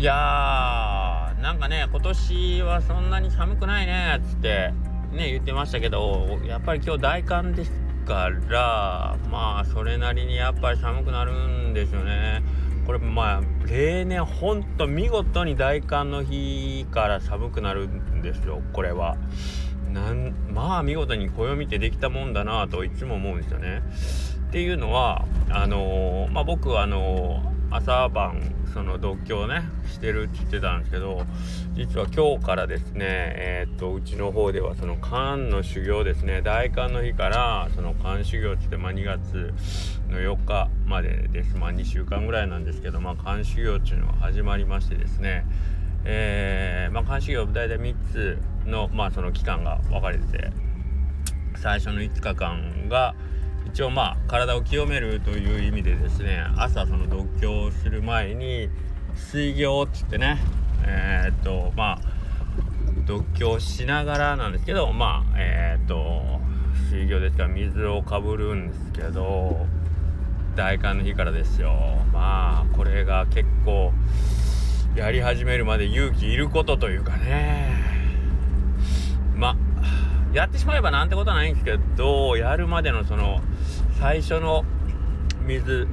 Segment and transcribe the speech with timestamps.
[0.00, 4.72] いやーなんかね今年はそんなに寒くないねっつって
[5.12, 7.72] ね言ってましたけどやっぱり今日大寒です
[8.06, 11.34] からまあそれなりにやっぱり寒くなる
[11.68, 12.42] んですよね
[12.86, 19.18] これまあ例年ほんと見事に大寒の日から寒くなるんですよこれは。
[19.92, 23.82] なんまあ見事に暦ってできたもんだなといつも思うんですよね。
[24.48, 31.24] っていうのはあのー、まあ僕はあのー、朝晩その独居をねしてるって言ってたんですけど
[31.74, 36.42] 実は今日からですねえー、っとうちの方ではその漢の修行ですね。
[36.42, 39.52] 大寒の日からその漢修行っつって、まあ、2月
[40.08, 41.56] の4日までです。
[41.56, 45.44] まあ2週間ぐらいなんですけどまあ漢修行っていうのが始まりましてですね。
[46.04, 50.52] えー、まあ漢修行大体3つのまあその期間が分かれてて
[51.56, 53.14] 最初の5日間が
[53.66, 58.68] 一応まあ体を清めるという意味でですね朝その読経する前に
[59.14, 60.38] 水行っつってね
[60.84, 62.00] えー、っとまあ
[63.06, 66.40] 読経しながらなんですけどまあえー、っと
[66.90, 69.66] 水行ですから水をかぶるんですけど
[70.56, 71.72] 大寒の日からですよ。
[72.12, 73.92] まあこれが結構
[74.96, 77.82] やり始めるまで勇気いることというかね。
[79.36, 79.56] まあ
[80.32, 83.40] やってしまえばなんてことはないんですけどやるまでのその
[84.00, 84.64] 最初の
[85.46, 85.86] 水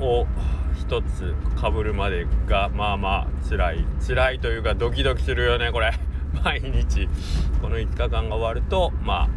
[0.00, 0.26] を
[0.74, 3.84] 一つかぶるまでがまあまあ辛い。
[4.00, 5.92] 辛いというかドキドキするよねこれ。
[6.42, 7.10] 毎日。
[7.60, 8.08] この5日。
[8.08, 9.28] 間が終わるとまあ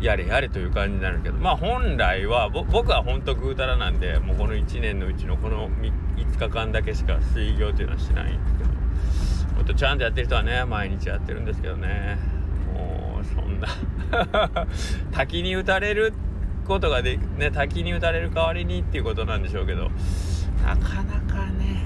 [0.00, 1.38] やれやれという感じになるけど。
[1.38, 8.70] まあ本来は僕は本当ぐうたらなんでもうこの1年のうちのこの5日間だけしか水行っていうのはしないんですけど。
[9.56, 12.18] もっとちゃんとやってる人はね毎日やってるんですけどね。
[12.72, 13.66] もうそんな。
[15.10, 16.12] 滝に打たれる
[16.62, 19.90] ことがでね滝に打たれる代わりにっていうことなんでしょうけど。
[20.64, 21.82] なかなかね。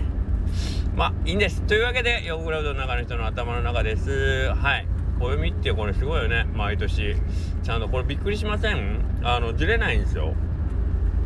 [0.94, 1.62] まあいいんです。
[1.62, 4.52] というわけでヨーグラウドの中の人の頭の中です。
[4.54, 4.86] はい。
[5.18, 6.46] 暦ってこれすごいよね。
[6.54, 7.16] 毎年。
[7.62, 9.00] ちゃんとこれびっくりしません？
[9.22, 10.34] あのずれないんですよ。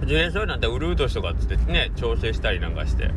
[0.07, 3.11] ずれそうになったらウルー年とかっつってね調整したりなんかして。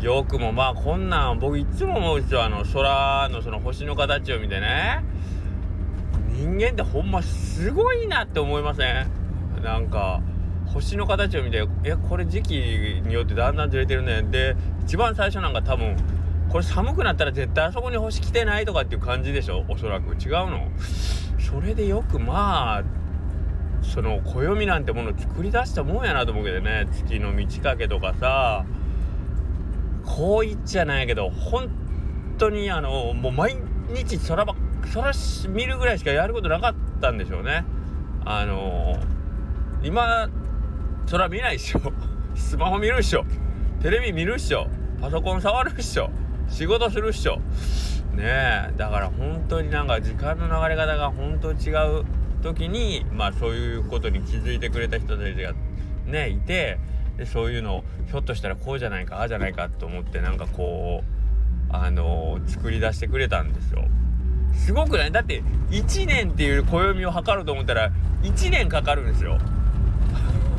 [0.00, 2.42] よくもまあこんなん僕いつも思うんですよ。
[2.44, 5.04] あの空のその星の形を見てね。
[6.30, 9.19] 人間ってほんますごいなって思いません？
[9.62, 10.20] なんか
[10.66, 12.54] 星の形を見てえこれ時期
[13.04, 14.22] によってだんだんずれてるね。
[14.22, 15.96] で一番最初なんか多分
[16.48, 19.64] これ寒くなったら絶対あそこに星来てないとかっていう感じでしょ？
[19.68, 20.14] おそらく。
[20.14, 20.68] 違うの？
[21.38, 22.84] それでよくまあ
[23.82, 26.88] その暦なんてものを作り出したもんやなと思うけどね。
[26.92, 28.64] 月の満ち欠けとかさ。
[30.02, 31.68] こう言っちゃないけど本
[32.36, 33.56] 当にあのもう毎
[33.90, 34.56] 日空ば
[34.92, 35.12] 空
[35.48, 37.64] 見るぐらいしかやることなかったんでしょうね。
[38.24, 38.98] あの
[39.82, 40.28] 今
[41.10, 41.80] 空見ないっしょ。
[42.36, 43.24] スマホ見るっしょ。
[43.82, 44.68] テレビ見るっしょ。
[45.00, 46.10] パソコン触るっしょ。
[46.48, 47.36] 仕事するっしょ。
[48.14, 48.72] ねえ。
[48.76, 52.04] だから本当になんか時間の流れ方が本当違う
[52.42, 55.54] 時にまあそういうことに気づいてくれた人たちが
[56.06, 56.78] ねいて
[57.16, 63.86] でそういうのをひょっとしたらこうじゃないかああじゃないかと思ってなんかこうあのー、作り出してくれたんですよ。
[64.52, 65.12] すごくない？
[65.12, 67.90] だって1年っていう暦を測ろうと思ったら
[68.22, 69.38] 1年かかるんですよ。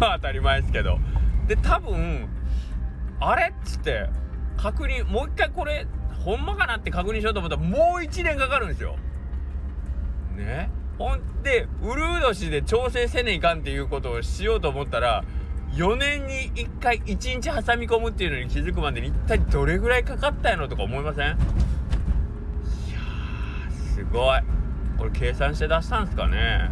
[0.02, 1.00] 当たり前ですけど。
[1.48, 2.28] で多分
[3.20, 4.10] あれっつって
[4.58, 5.86] 確認もう一回これ
[6.24, 8.96] ほんまかなって確認しようと思ったらもう1年かかるんですよ。
[10.38, 15.24] ねほんでウルー年で調整せねいかんっていうことをしようと思ったら
[15.74, 21.28] 4年に1回1日挟み込むっていうのに気づくまでに一体どれぐらいかかったやろとか思いません？
[21.28, 21.38] いや
[23.72, 24.42] すごい
[24.98, 26.70] これ計算して出したんですかね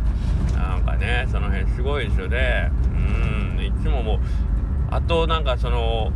[0.55, 2.71] なんかねその辺すごいですよね
[3.69, 4.19] いつももう
[4.91, 6.11] あとなんかその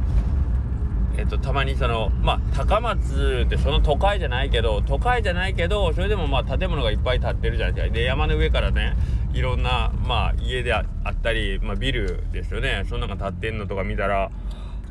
[1.15, 7.93] えっと、たまにそのまあ高松ってその都会じゃないけど都会じゃないけどそれでもまあ建物がいっぱい建ってるじゃないですか。
[7.93, 8.95] で山の上からね
[9.31, 12.83] いろんなまあ家であったり、まあ、ビルですよね。
[12.89, 14.31] そんなのが建ってんのとか見たら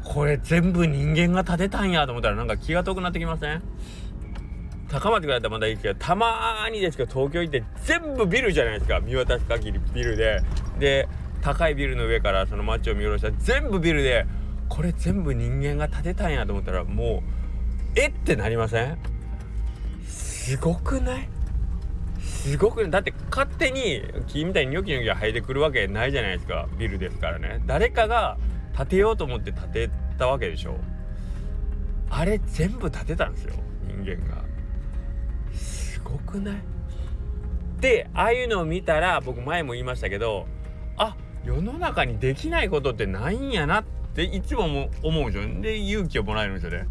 [0.05, 3.61] これ全部人間が建てたんやと思ったらなんか気が遠くなってきません？
[4.88, 9.00] 高松ぐらいだったらまだいいですけどたまにですけど東京行って全部ビルじゃないですか。
[9.00, 10.41] 見渡す限りビルで。
[10.79, 11.08] で
[11.43, 14.27] 高いビルの上からその街を見下ろした全部ビルで
[14.69, 17.23] これ全部人間が建てたんやと思ったらも
[17.97, 18.97] うえってなりません？
[20.06, 21.29] すごくない？
[22.21, 27.62] すごくだって勝手に木みたいにニョキニョキ生えてくるわけないじゃないですかビルですからね。
[27.67, 28.39] 誰かが
[28.77, 30.77] 建てようと思って建てたわけでしょ。
[32.09, 33.55] あれ全部建てたんですよ
[33.87, 34.43] 人間が。
[35.53, 36.55] すごくない？
[37.81, 40.47] でああいうのを見たら僕前も言いましたけど
[41.44, 43.85] 世の中にできないことってないんやなっ
[44.15, 46.89] ていつも思うんですよで勇気をもらえるんですよね。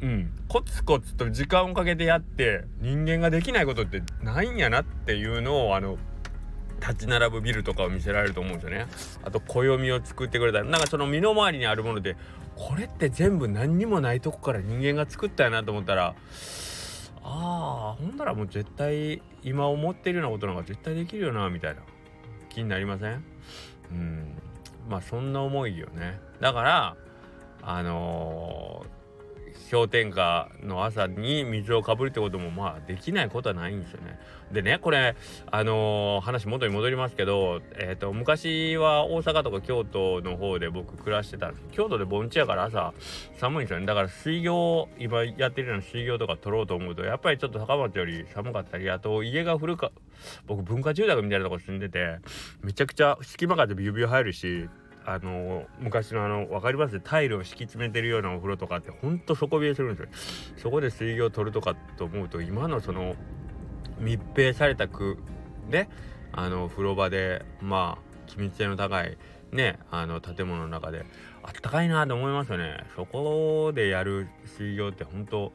[0.00, 0.32] うん。
[0.48, 5.98] コツコツと時間をかけてやって人間ができないことってないんやなっていうのをあの
[6.80, 8.86] 立ち並ぶビルとかを見せられると思うんですよね。
[9.24, 12.16] あと暦を作ってくれたりなんかその身の回りにあるもので
[12.54, 16.14] これって全部何にもないとこから人間が作ったやなと思ったら
[17.22, 21.82] ああほんならもう絶対今思ってるようなことなんか絶対できるよなみたいな
[22.58, 23.22] 気になりません？
[23.92, 24.34] うん。
[24.88, 26.18] まあそんな思いよね。
[26.40, 26.96] だから
[27.62, 28.97] あのー
[29.70, 34.18] 氷点下の朝に水をかぶるってこともまあできないことはないんですよね。
[34.52, 35.14] でねこれ
[35.50, 42.94] あのー、話元に戻りますけど、えーと、昔は大阪とか京都の方で僕暮らしてたんです京都で盆地やから朝
[43.38, 49.92] 寒いんですよねだから水行今やってるような水行とか取ろうと思うとやっぱりちょっと高松より寒かったりあと家が古か
[50.46, 52.18] 僕文化住宅みたいなとこ住んでて
[52.62, 54.68] めちゃくちゃ隙間風ビュービュー入るし
[55.10, 57.00] あの昔のあの分かります？
[57.00, 60.08] タイルを敷き詰めてるようなお風呂とかってほんと底冷えするんですよ。
[60.58, 63.16] そこで水行を取るとかと思うと今のその
[63.98, 65.16] 密閉された区
[65.70, 65.88] で
[66.30, 69.16] あの風呂場でまあ機密性の高い
[69.50, 71.06] ねあの建物の中で
[71.42, 72.84] あったかいなと思いますよね。
[72.94, 75.52] そこでやる水行って本当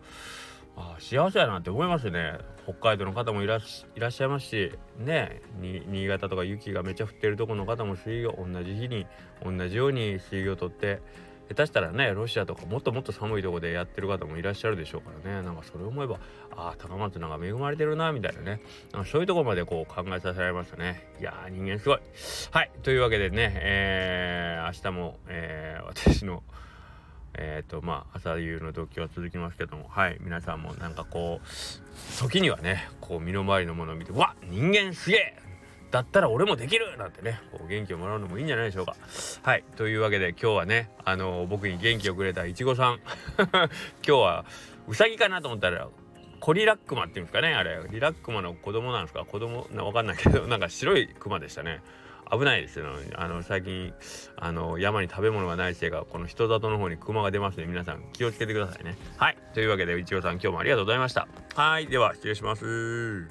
[0.76, 2.38] あ幸せやなって思いますね。
[2.66, 9.06] 北海道の方もいらっしゃいますしね新潟とか雪がめちゃ降ってるとこの方も水魚同じ日に
[9.44, 11.02] 同じように水魚を取って
[11.50, 15.42] 下手したらねロシアとかもっともっと寒いとこでやってる方もいらっしゃるでしょうからね。
[15.44, 16.20] なんかそれを思えば
[16.56, 18.62] ああ高松なんか恵まれてるなみたいなね。
[18.94, 21.06] なそういうとこまでこう考えさせられましたね。
[21.20, 22.00] いやー人間すごい。
[22.52, 26.44] はいというわけでねえー、明日も、えー、私の
[27.36, 35.36] えっ、ー、とまあ朝夕の動機は続きますけどもはい皆さんもなんかこう時にはねこう身の回りのものを見てわ人間すげえ
[35.92, 38.96] だったら俺もできるなんてねこう元気をもらうのもいいんじゃないでしょうか。
[39.44, 43.00] はいというわけで今日はねあのー、僕に元気をくれたいちごさん
[43.48, 43.70] 今
[44.04, 44.46] 日は
[44.88, 45.88] うさぎかなと思ったら
[46.40, 47.80] コリラックマっていうんですかねあれ。
[47.90, 49.24] リラックマの子供なんですか？
[49.24, 51.82] 子供なわかんないけどなんか白いクマでしたね。
[52.32, 52.88] 危ないですよ。
[53.16, 53.94] あの最近
[54.38, 58.98] あの山に食べ物がないせいかこの人里の方にクマが出ますので皆さん気をつけてくださいね。
[59.18, 59.38] はい。
[59.54, 61.28] というわけでいちごさん今日もありがとうございました。
[61.56, 61.88] はい。
[61.88, 63.28] では失礼します。